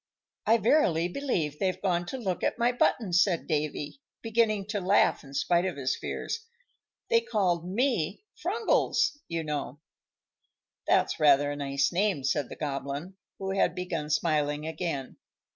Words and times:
"I 0.47 0.57
verily 0.57 1.07
believe 1.09 1.59
they're 1.59 1.77
gone 1.79 2.07
to 2.07 2.17
look 2.17 2.43
at 2.43 2.57
my 2.57 2.71
button," 2.71 3.11
cried 3.23 3.45
Davy, 3.45 4.01
beginning 4.23 4.65
to 4.69 4.81
laugh, 4.81 5.23
in 5.23 5.35
spite 5.35 5.63
of 5.65 5.77
his 5.77 5.95
fears. 5.95 6.39
"They 7.11 7.21
called 7.21 7.69
me 7.69 8.23
Frungles, 8.33 9.19
you 9.27 9.43
know." 9.43 9.79
"That's 10.87 11.19
rather 11.19 11.51
a 11.51 11.55
nice 11.55 11.91
name," 11.91 12.23
said 12.23 12.49
the 12.49 12.55
Goblin, 12.55 13.13
who 13.37 13.51
had 13.51 13.75
begun 13.75 14.09
smiling 14.09 14.65
again. 14.65 15.17